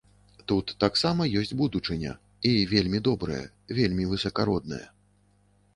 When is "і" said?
2.53-2.57